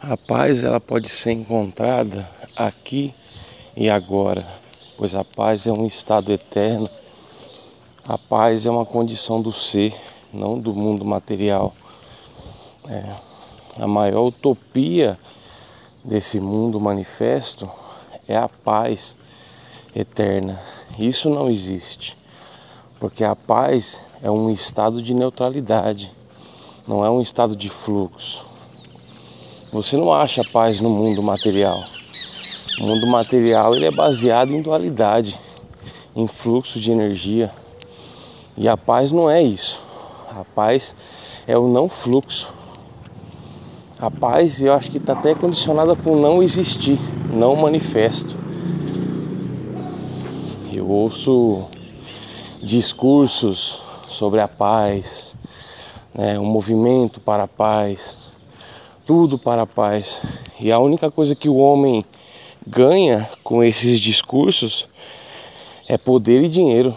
[0.00, 3.12] A paz ela pode ser encontrada aqui
[3.76, 4.46] e agora,
[4.96, 6.88] pois a paz é um estado eterno.
[8.04, 9.92] A paz é uma condição do ser,
[10.32, 11.74] não do mundo material.
[12.88, 13.12] É,
[13.76, 15.18] a maior utopia
[16.04, 17.68] desse mundo manifesto
[18.28, 19.16] é a paz
[19.96, 20.60] eterna.
[20.96, 22.16] Isso não existe,
[23.00, 26.12] porque a paz é um estado de neutralidade,
[26.86, 28.47] não é um estado de fluxo.
[29.70, 31.78] Você não acha paz no mundo material.
[32.80, 35.38] O mundo material ele é baseado em dualidade,
[36.16, 37.52] em fluxo de energia.
[38.56, 39.78] E a paz não é isso.
[40.30, 40.96] A paz
[41.46, 42.50] é o não fluxo.
[43.98, 46.98] A paz eu acho que está até condicionada com não existir,
[47.30, 48.38] não manifesto.
[50.72, 51.66] Eu ouço
[52.62, 55.34] discursos sobre a paz,
[56.14, 58.27] né, um movimento para a paz
[59.08, 60.20] tudo para a paz.
[60.60, 62.04] E a única coisa que o homem
[62.66, 64.86] ganha com esses discursos
[65.88, 66.94] é poder e dinheiro.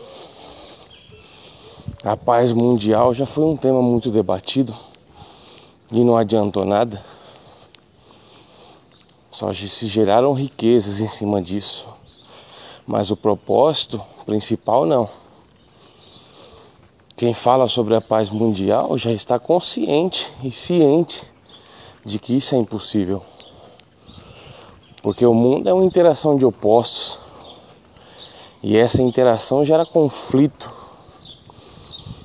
[2.04, 4.76] A paz mundial já foi um tema muito debatido
[5.90, 7.02] e não adiantou nada.
[9.32, 11.88] Só se geraram riquezas em cima disso.
[12.86, 15.08] Mas o propósito principal não.
[17.16, 21.31] Quem fala sobre a paz mundial já está consciente e ciente
[22.06, 23.24] de que isso é impossível.
[25.02, 27.20] Porque o mundo é uma interação de opostos.
[28.62, 30.72] E essa interação gera conflito.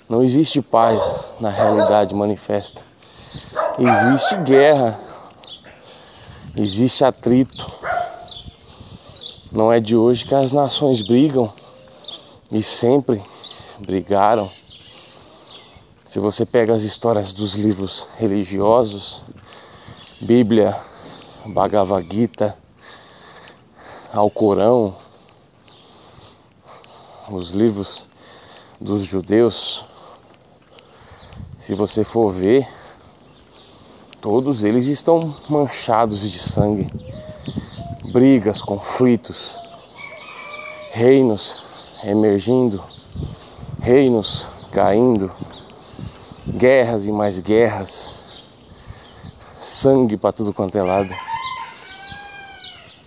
[0.08, 2.82] Não existe paz na realidade manifesta.
[3.78, 5.00] Existe guerra.
[6.54, 7.70] Existe atrito.
[9.50, 11.52] Não é de hoje que as nações brigam
[12.50, 13.22] e sempre
[13.78, 14.50] brigaram.
[16.04, 19.22] Se você pega as histórias dos livros religiosos,
[20.18, 20.74] Bíblia,
[21.44, 22.56] Bhagavad Gita,
[24.10, 24.96] Alcorão,
[27.28, 28.08] os livros
[28.80, 29.84] dos judeus,
[31.58, 32.66] se você for ver,
[34.18, 36.90] todos eles estão manchados de sangue,
[38.10, 39.58] brigas, conflitos,
[40.92, 41.62] reinos
[42.02, 42.82] emergindo,
[43.82, 45.30] reinos caindo,
[46.48, 48.25] guerras e mais guerras
[49.66, 51.12] sangue para tudo quanto é lado.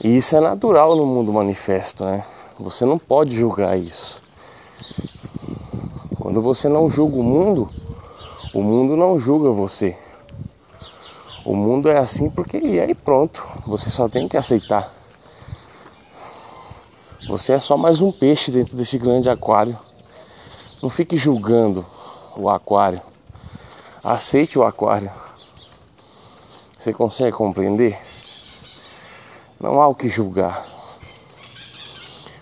[0.04, 2.26] E isso é natural no mundo manifesto, né?
[2.60, 4.22] Você não pode julgar isso.
[6.18, 7.70] Quando você não julga o mundo,
[8.54, 9.98] o mundo não julga você.
[11.46, 13.46] O mundo é assim porque ele é e pronto.
[13.66, 14.94] Você só tem que aceitar.
[17.28, 19.78] Você é só mais um peixe dentro desse grande aquário.
[20.84, 21.86] Não fique julgando
[22.36, 23.02] o aquário.
[24.04, 25.10] Aceite o aquário.
[26.80, 28.00] Você consegue compreender?
[29.60, 30.66] Não há o que julgar.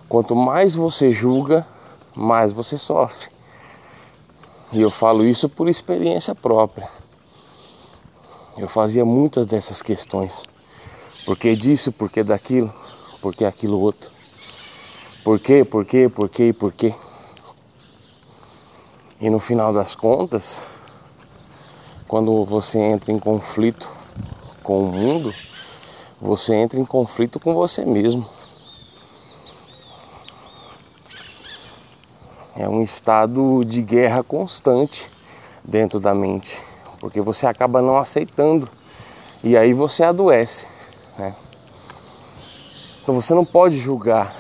[0.07, 1.65] Quanto mais você julga,
[2.15, 3.31] mais você sofre.
[4.71, 6.87] E eu falo isso por experiência própria.
[8.55, 10.43] Eu fazia muitas dessas questões.
[11.25, 12.71] Por que disso, por que daquilo,
[13.19, 14.11] por que aquilo outro?
[15.23, 16.93] Por quê, por quê, por quê por quê?
[19.19, 20.61] E no final das contas,
[22.07, 23.96] quando você entra em conflito
[24.67, 25.33] com o mundo,
[26.19, 28.27] você entra em conflito com você mesmo.
[32.53, 35.09] É um estado de guerra constante
[35.63, 36.61] dentro da mente,
[36.99, 38.67] porque você acaba não aceitando
[39.41, 40.67] e aí você adoece.
[41.17, 41.33] Né?
[43.01, 44.35] Então você não pode julgar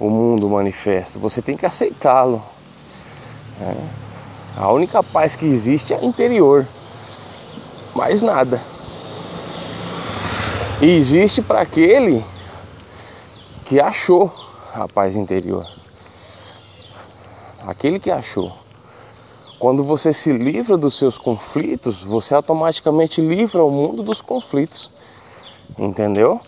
[0.00, 2.42] o mundo manifesto, você tem que aceitá-lo.
[3.60, 3.76] Né?
[4.56, 6.66] A única paz que existe é interior,
[7.94, 8.60] mais nada.
[10.80, 12.22] E existe para aquele
[13.64, 14.30] que achou
[14.74, 15.66] a paz interior.
[17.66, 18.52] Aquele que achou.
[19.58, 24.90] Quando você se livra dos seus conflitos, você automaticamente livra o mundo dos conflitos.
[25.78, 26.38] Entendeu?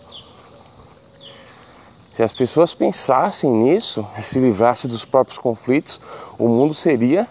[2.12, 5.98] Se as pessoas pensassem nisso, se livrassem dos próprios conflitos,
[6.38, 7.26] o mundo seria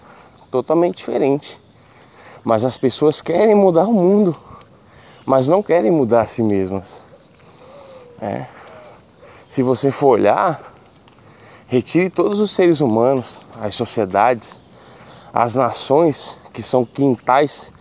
[0.50, 1.60] totalmente diferente.
[2.44, 4.36] Mas as pessoas querem mudar o mundo
[5.28, 7.02] mas não querem mudar a si mesmas.
[8.22, 8.46] É.
[9.50, 10.74] Se você for olhar,
[11.68, 14.62] retire todos os seres humanos, as sociedades,
[15.34, 17.74] as nações que são quintais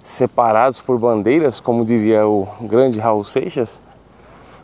[0.00, 3.82] separados por bandeiras, como diria o grande Raul Seixas,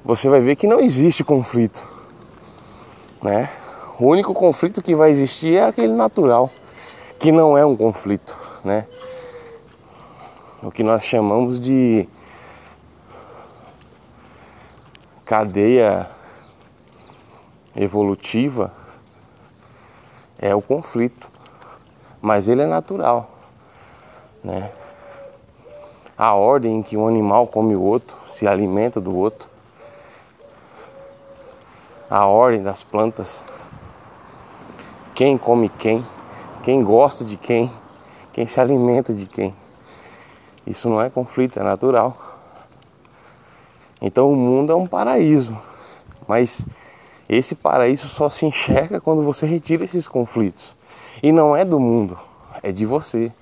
[0.02, 1.86] você vai ver que não existe conflito,
[3.22, 3.50] né?
[4.00, 6.50] O único conflito que vai existir é aquele natural,
[7.18, 8.34] que não é um conflito,
[8.64, 8.86] né?
[10.62, 12.08] O que nós chamamos de
[15.24, 16.08] cadeia
[17.74, 18.72] evolutiva
[20.38, 21.30] é o conflito,
[22.22, 23.30] mas ele é natural,
[24.42, 24.72] né?
[26.16, 29.50] A ordem em que um animal come o outro, se alimenta do outro,
[32.08, 33.44] a ordem das plantas,
[35.14, 36.06] quem come quem,
[36.62, 37.70] quem gosta de quem,
[38.32, 39.54] quem se alimenta de quem.
[40.66, 42.16] Isso não é conflito, é natural.
[44.00, 45.56] Então o mundo é um paraíso,
[46.26, 46.66] mas
[47.28, 50.76] esse paraíso só se enxerga quando você retira esses conflitos.
[51.22, 52.18] E não é do mundo,
[52.62, 53.32] é de você.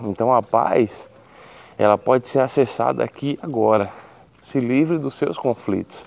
[0.00, 1.08] Então a paz,
[1.76, 3.92] ela pode ser acessada aqui agora.
[4.40, 6.06] Se livre dos seus conflitos.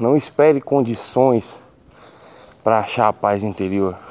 [0.00, 1.62] Não espere condições
[2.64, 4.07] para achar a paz interior.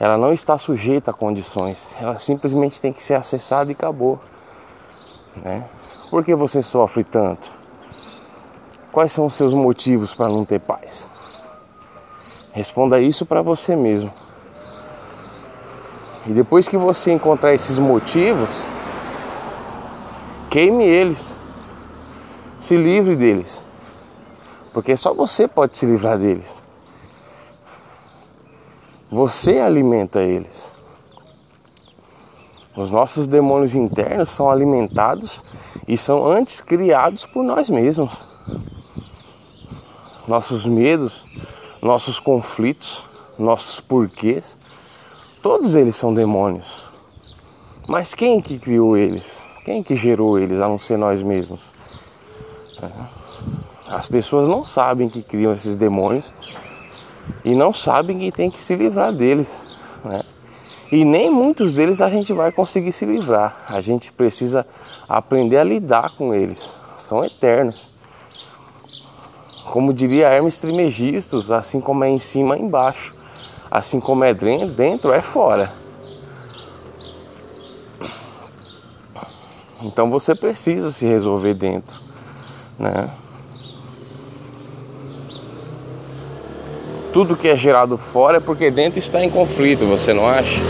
[0.00, 1.94] Ela não está sujeita a condições.
[2.00, 4.18] Ela simplesmente tem que ser acessada e acabou.
[5.36, 5.68] Né?
[6.10, 7.52] Por que você sofre tanto?
[8.90, 11.10] Quais são os seus motivos para não ter paz?
[12.50, 14.10] Responda isso para você mesmo.
[16.26, 18.64] E depois que você encontrar esses motivos,
[20.48, 21.36] queime eles.
[22.58, 23.66] Se livre deles.
[24.72, 26.62] Porque só você pode se livrar deles.
[29.10, 30.72] Você alimenta eles.
[32.76, 35.42] Os nossos demônios internos são alimentados
[35.88, 38.28] e são antes criados por nós mesmos.
[40.28, 41.26] Nossos medos,
[41.82, 43.04] nossos conflitos,
[43.36, 44.56] nossos porquês,
[45.42, 46.84] todos eles são demônios.
[47.88, 49.42] Mas quem que criou eles?
[49.64, 51.74] Quem que gerou eles a não ser nós mesmos?
[53.88, 56.32] As pessoas não sabem que criam esses demônios
[57.44, 59.64] e não sabem que tem que se livrar deles.
[60.04, 60.22] Né?
[60.92, 63.64] E nem muitos deles a gente vai conseguir se livrar.
[63.68, 64.66] A gente precisa
[65.08, 66.76] aprender a lidar com eles.
[66.96, 67.88] São eternos.
[69.66, 73.14] Como diria Hermes Trimegistus, assim como é em cima, é embaixo.
[73.70, 75.72] Assim como é dentro, é fora.
[79.82, 82.00] Então você precisa se resolver dentro,
[82.78, 83.10] né?
[87.12, 90.60] Tudo que é gerado fora é porque dentro está em conflito, você não acha?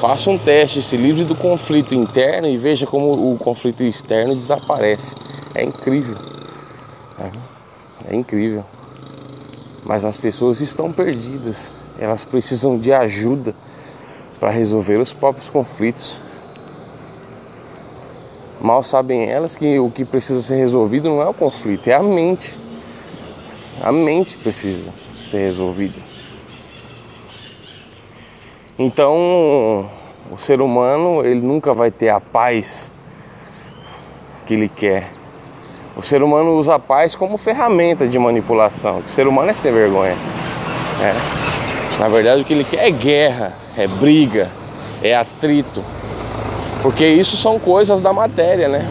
[0.00, 5.16] Faça um teste, se livre do conflito interno e veja como o conflito externo desaparece.
[5.54, 6.16] É incrível.
[7.18, 8.64] É, é incrível.
[9.84, 11.74] Mas as pessoas estão perdidas.
[11.98, 13.54] Elas precisam de ajuda
[14.38, 16.20] para resolver os próprios conflitos.
[18.60, 22.02] Mal sabem elas que o que precisa ser resolvido não é o conflito, é a
[22.02, 22.58] mente.
[23.82, 24.92] A mente precisa
[25.24, 25.98] ser resolvida.
[28.78, 29.88] Então,
[30.30, 32.92] o ser humano, ele nunca vai ter a paz
[34.46, 35.10] que ele quer.
[35.96, 38.98] O ser humano usa a paz como ferramenta de manipulação.
[38.98, 40.16] O ser humano é sem vergonha.
[41.00, 41.98] É.
[42.00, 44.50] Na verdade, o que ele quer é guerra, é briga,
[45.02, 45.84] é atrito.
[46.82, 48.88] Porque isso são coisas da matéria, né?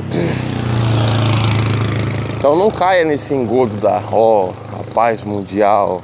[2.38, 4.63] Então não caia nesse engodo da ó, oh,
[4.94, 6.02] paz mundial,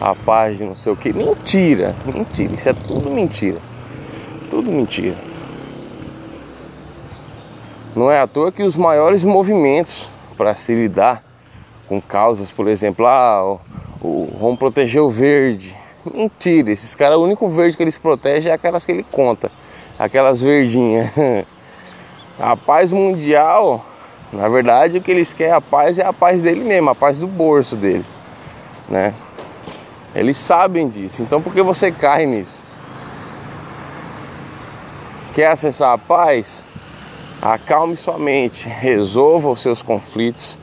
[0.00, 1.12] a paz de não sei o que.
[1.12, 3.58] Mentira, mentira, isso é tudo mentira.
[4.50, 5.16] Tudo mentira.
[7.94, 11.22] Não é à toa que os maiores movimentos para se lidar
[11.88, 13.60] com causas, por exemplo, ah, o,
[14.06, 15.76] o, vamos proteger o verde.
[16.04, 19.52] Mentira, esses caras, o único verde que eles protegem é aquelas que ele conta,
[19.98, 21.10] aquelas verdinhas.
[22.38, 23.84] A paz mundial
[24.32, 27.18] na verdade, o que eles querem a paz é a paz dele mesmo, a paz
[27.18, 28.18] do bolso deles,
[28.88, 29.14] né?
[30.14, 31.22] Eles sabem disso.
[31.22, 32.66] Então, por que você cai nisso?
[35.34, 36.66] Quer acessar a paz?
[37.40, 40.58] Acalme sua mente, resolva os seus conflitos,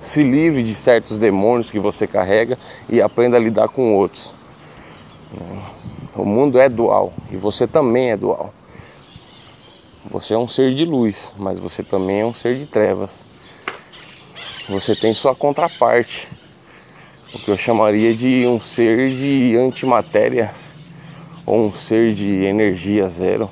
[0.00, 4.34] se livre de certos demônios que você carrega e aprenda a lidar com outros.
[6.14, 8.52] O mundo é dual e você também é dual.
[10.10, 13.26] Você é um ser de luz, mas você também é um ser de trevas.
[14.66, 16.28] Você tem sua contraparte,
[17.34, 20.54] o que eu chamaria de um ser de antimatéria
[21.44, 23.50] ou um ser de energia zero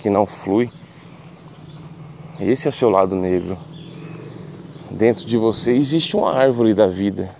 [0.00, 0.70] que não flui.
[2.38, 3.56] Esse é o seu lado negro.
[4.90, 7.34] Dentro de você existe uma árvore da vida,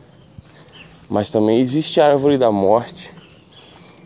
[1.06, 3.17] mas também existe a árvore da morte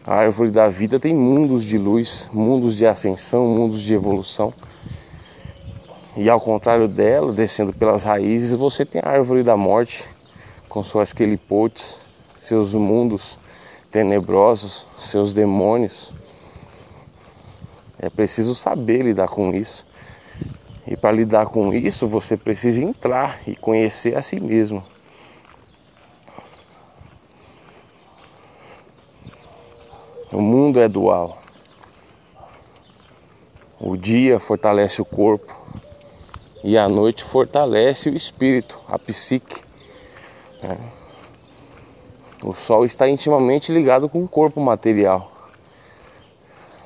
[0.05, 4.53] a árvore da vida tem mundos de luz, mundos de ascensão, mundos de evolução.
[6.17, 10.05] E ao contrário dela, descendo pelas raízes, você tem a árvore da morte,
[10.69, 12.01] com suas quelipotes,
[12.35, 13.39] seus mundos
[13.93, 16.13] tenebrosos, seus demônios.
[17.99, 19.87] É preciso saber lidar com isso.
[20.85, 24.83] E para lidar com isso, você precisa entrar e conhecer a si mesmo.
[30.33, 31.37] O mundo é dual.
[33.79, 35.55] O dia fortalece o corpo
[36.65, 39.62] e a noite fortalece o espírito, a psique.
[40.62, 40.79] Né?
[42.43, 45.31] O Sol está intimamente ligado com o corpo material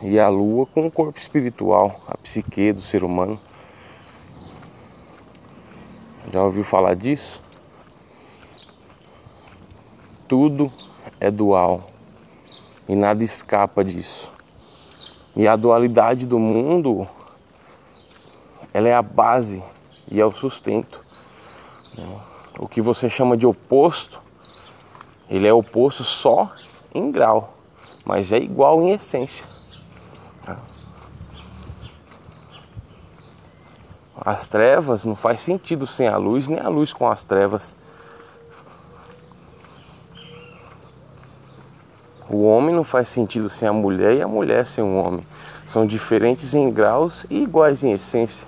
[0.02, 3.40] e a Lua com o corpo espiritual, a psique do ser humano.
[6.32, 7.40] Já ouviu falar disso?
[10.26, 10.72] Tudo
[11.20, 11.95] é dual
[12.88, 14.32] e nada escapa disso.
[15.34, 17.06] E a dualidade do mundo,
[18.72, 19.62] ela é a base
[20.10, 21.02] e é o sustento.
[22.58, 24.22] O que você chama de oposto,
[25.28, 26.50] ele é oposto só
[26.94, 27.54] em grau,
[28.04, 29.44] mas é igual em essência.
[34.18, 37.76] As trevas não faz sentido sem a luz, nem a luz com as trevas.
[42.28, 45.24] O homem não faz sentido sem a mulher e a mulher sem o homem.
[45.66, 48.46] São diferentes em graus e iguais em essência.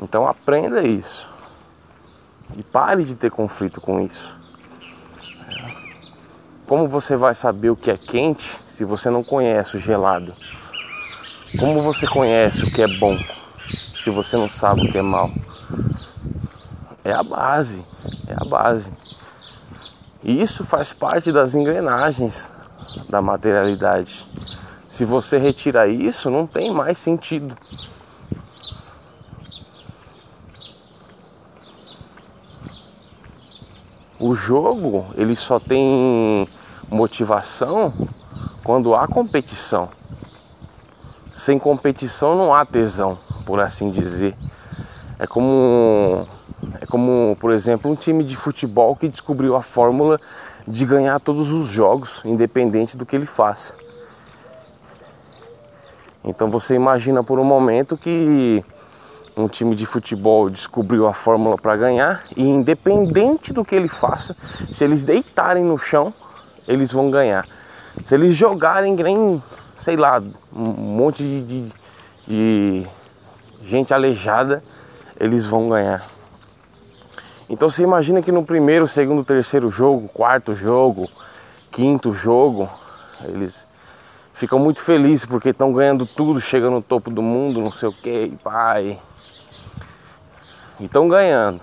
[0.00, 1.28] Então aprenda isso.
[2.56, 4.38] E pare de ter conflito com isso.
[6.66, 10.34] Como você vai saber o que é quente se você não conhece o gelado?
[11.58, 13.16] Como você conhece o que é bom
[13.94, 15.30] se você não sabe o que é mal?
[17.06, 17.84] É a base,
[18.26, 18.92] é a base.
[20.24, 22.52] E isso faz parte das engrenagens
[23.08, 24.26] da materialidade.
[24.88, 27.56] Se você retira isso, não tem mais sentido.
[34.18, 36.48] O jogo, ele só tem
[36.90, 37.94] motivação
[38.64, 39.90] quando há competição.
[41.36, 44.36] Sem competição não há tesão, por assim dizer.
[45.20, 46.26] É como
[46.80, 50.20] é como, por exemplo, um time de futebol que descobriu a fórmula
[50.66, 53.74] de ganhar todos os jogos, independente do que ele faça.
[56.24, 58.64] Então você imagina por um momento que
[59.36, 64.34] um time de futebol descobriu a fórmula para ganhar e independente do que ele faça,
[64.72, 66.12] se eles deitarem no chão,
[66.66, 67.46] eles vão ganhar.
[68.04, 69.42] Se eles jogarem nem,
[69.80, 71.72] sei lá, um monte de, de,
[72.26, 72.86] de
[73.62, 74.64] gente aleijada,
[75.20, 76.15] eles vão ganhar.
[77.48, 81.08] Então você imagina que no primeiro, segundo, terceiro jogo, quarto jogo,
[81.70, 82.68] quinto jogo,
[83.24, 83.66] eles
[84.34, 87.92] ficam muito felizes porque estão ganhando tudo, chegando no topo do mundo, não sei o
[87.92, 88.98] que, pai.
[90.80, 91.60] E estão ganhando.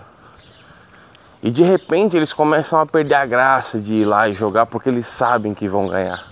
[1.42, 4.88] E de repente eles começam a perder a graça de ir lá e jogar porque
[4.88, 6.26] eles sabem que vão ganhar.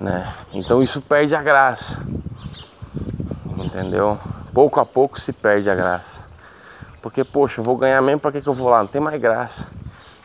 [0.00, 0.34] Né?
[0.52, 1.96] Então isso perde a graça.
[3.56, 4.18] Entendeu?
[4.52, 6.24] Pouco a pouco se perde a graça.
[7.04, 8.78] Porque, poxa, eu vou ganhar mesmo, para que, que eu vou lá?
[8.78, 9.66] Não tem mais graça.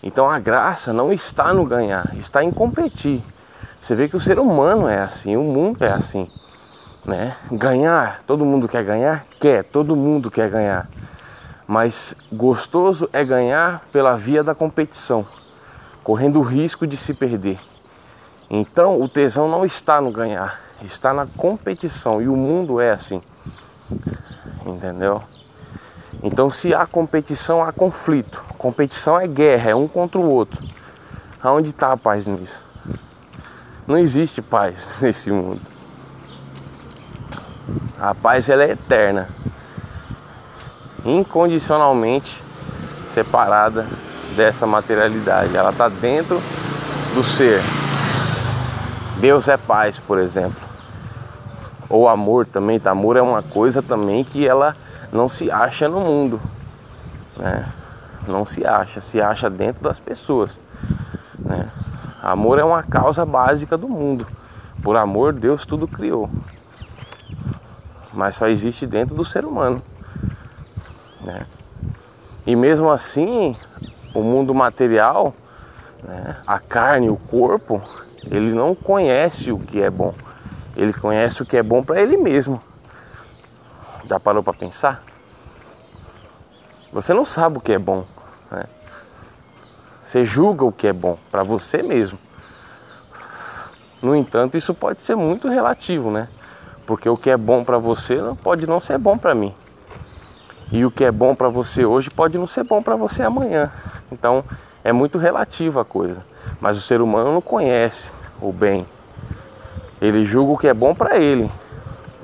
[0.01, 3.21] Então a graça não está no ganhar, está em competir.
[3.81, 6.31] Você vê que o ser humano é assim, o mundo é assim.
[7.03, 7.35] Né?
[7.51, 9.25] Ganhar, todo mundo quer ganhar?
[9.41, 10.87] Quer, todo mundo quer ganhar.
[11.67, 15.27] Mas gostoso é ganhar pela via da competição,
[16.01, 17.59] correndo o risco de se perder.
[18.49, 23.21] Então o tesão não está no ganhar, está na competição e o mundo é assim.
[24.65, 25.21] Entendeu?
[26.21, 28.43] Então se há competição, há conflito.
[28.57, 30.61] Competição é guerra, é um contra o outro.
[31.41, 32.65] Aonde está a paz nisso?
[33.87, 35.61] Não existe paz nesse mundo.
[37.99, 39.29] A paz ela é eterna
[41.05, 42.43] incondicionalmente
[43.09, 43.87] separada
[44.35, 45.55] dessa materialidade.
[45.55, 46.41] Ela está dentro
[47.13, 47.61] do ser.
[49.19, 50.68] Deus é paz, por exemplo.
[51.89, 52.79] Ou amor também.
[52.79, 52.91] Tá?
[52.91, 54.75] Amor é uma coisa também que ela
[55.11, 56.39] não se acha no mundo.
[57.35, 57.65] Né?
[58.27, 60.59] Não se acha, se acha dentro das pessoas.
[61.37, 61.69] Né?
[62.21, 64.27] Amor é uma causa básica do mundo.
[64.83, 66.29] Por amor, Deus tudo criou.
[68.13, 69.81] Mas só existe dentro do ser humano.
[71.25, 71.45] Né?
[72.45, 73.55] E mesmo assim,
[74.13, 75.33] o mundo material,
[76.03, 77.81] né, a carne, o corpo,
[78.23, 80.13] ele não conhece o que é bom.
[80.75, 82.61] Ele conhece o que é bom para ele mesmo.
[84.07, 85.03] Já parou para pensar?
[86.91, 88.05] Você não sabe o que é bom.
[88.51, 88.63] Né?
[90.03, 92.17] Você julga o que é bom para você mesmo.
[94.01, 96.27] No entanto, isso pode ser muito relativo, né?
[96.85, 99.53] Porque o que é bom para você pode não ser bom para mim.
[100.71, 103.71] E o que é bom para você hoje pode não ser bom para você amanhã.
[104.11, 104.43] Então
[104.83, 106.23] é muito relativo a coisa.
[106.59, 108.11] Mas o ser humano não conhece
[108.41, 108.87] o bem.
[110.01, 111.51] Ele julga o que é bom para ele,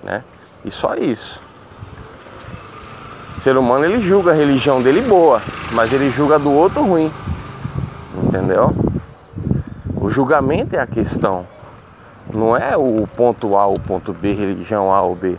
[0.03, 0.23] né?
[0.63, 1.41] E só isso.
[3.37, 5.41] O ser humano ele julga a religião dele boa,
[5.71, 7.11] mas ele julga do outro ruim.
[8.23, 8.73] Entendeu?
[9.95, 11.45] O julgamento é a questão.
[12.33, 15.37] Não é o ponto A, o ponto B, religião A ou B.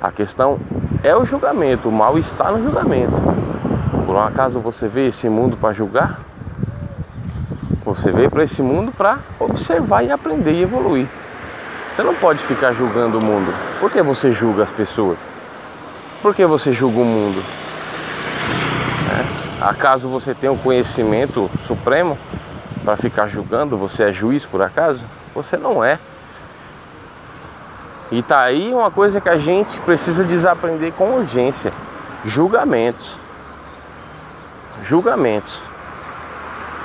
[0.00, 0.58] A questão
[1.02, 1.88] é o julgamento.
[1.88, 3.20] O mal está no julgamento.
[4.06, 6.18] Por um acaso você veio esse mundo para julgar?
[7.84, 11.08] Você veio para esse mundo para observar e aprender e evoluir.
[12.00, 13.52] Você não pode ficar julgando o mundo.
[13.78, 15.18] Por que você julga as pessoas?
[16.22, 17.44] Por que você julga o mundo?
[19.60, 19.62] É.
[19.62, 22.16] Acaso você tem um conhecimento supremo
[22.86, 23.76] para ficar julgando?
[23.76, 25.04] Você é juiz por acaso?
[25.34, 25.98] Você não é.
[28.10, 31.70] E tá aí uma coisa que a gente precisa desaprender com urgência:
[32.24, 33.20] julgamentos.
[34.80, 35.60] Julgamentos.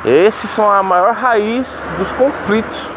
[0.03, 2.94] Esses são a maior raiz dos conflitos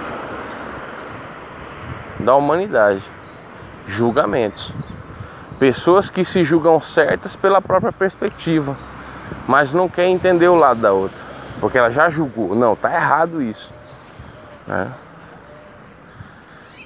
[2.21, 3.03] da humanidade.
[3.87, 4.73] Julgamentos.
[5.59, 8.77] Pessoas que se julgam certas pela própria perspectiva,
[9.47, 11.27] mas não quer entender o lado da outra,
[11.61, 12.55] porque ela já julgou.
[12.55, 13.73] Não, tá errado isso.
[14.67, 14.95] Né?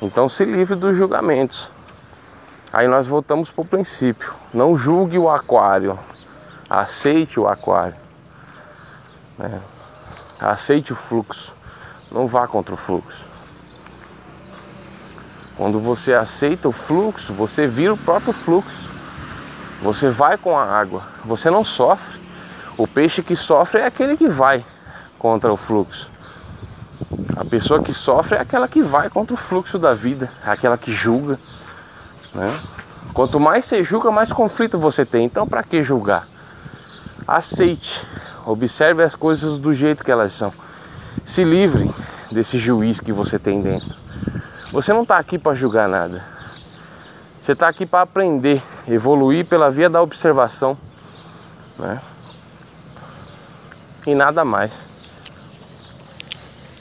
[0.01, 1.71] Então se livre dos julgamentos.
[2.73, 4.33] Aí nós voltamos para o princípio.
[4.55, 5.99] Não julgue o aquário.
[6.71, 7.97] Aceite o aquário.
[9.37, 9.61] Né?
[10.41, 11.55] Aceite o fluxo.
[12.11, 13.32] Não vá contra o fluxo.
[15.63, 18.91] Quando você aceita o fluxo, você vira o próprio fluxo.
[19.81, 21.05] Você vai com a água.
[21.25, 22.21] Você não sofre.
[22.77, 24.65] O peixe que sofre é aquele que vai
[25.21, 26.11] contra o fluxo.
[27.37, 30.77] A pessoa que sofre é aquela que vai contra o fluxo da vida, é aquela
[30.77, 31.39] que julga.
[32.35, 32.61] Né?
[33.15, 35.27] Quanto mais você julga, mais conflito você tem.
[35.27, 36.27] Então, para que julgar?
[37.25, 38.05] Aceite,
[38.45, 40.53] observe as coisas do jeito que elas são.
[41.25, 41.89] Se livre
[42.33, 44.02] desse juiz que você tem dentro.
[44.73, 46.25] Você não está aqui para julgar nada.
[47.39, 50.79] Você está aqui para aprender, evoluir pela via da observação,
[51.79, 52.01] né?
[54.07, 54.81] E nada mais.